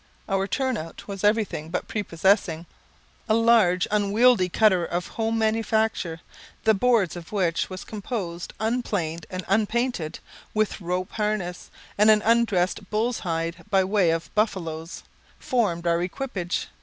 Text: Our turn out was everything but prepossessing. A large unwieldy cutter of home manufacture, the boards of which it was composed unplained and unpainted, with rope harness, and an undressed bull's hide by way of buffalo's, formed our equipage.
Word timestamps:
Our 0.27 0.47
turn 0.47 0.77
out 0.77 1.07
was 1.07 1.23
everything 1.23 1.69
but 1.69 1.87
prepossessing. 1.87 2.65
A 3.29 3.35
large 3.35 3.87
unwieldy 3.91 4.49
cutter 4.49 4.83
of 4.83 5.09
home 5.09 5.37
manufacture, 5.37 6.21
the 6.63 6.73
boards 6.73 7.15
of 7.15 7.31
which 7.31 7.65
it 7.65 7.69
was 7.69 7.83
composed 7.83 8.51
unplained 8.59 9.27
and 9.29 9.45
unpainted, 9.47 10.17
with 10.55 10.81
rope 10.81 11.11
harness, 11.11 11.69
and 11.99 12.09
an 12.09 12.23
undressed 12.23 12.89
bull's 12.89 13.19
hide 13.19 13.63
by 13.69 13.83
way 13.83 14.09
of 14.09 14.33
buffalo's, 14.33 15.03
formed 15.37 15.85
our 15.85 16.01
equipage. 16.01 16.69